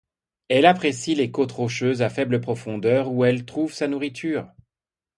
Elle 0.49 0.65
apprécie 0.65 1.13
les 1.13 1.29
côtes 1.29 1.51
rocheuses 1.51 2.01
à 2.01 2.09
faible 2.09 2.41
profondeur, 2.41 3.11
où 3.11 3.23
elle 3.23 3.45
trouve 3.45 3.71
sa 3.71 3.87
nourriture. 3.87 4.47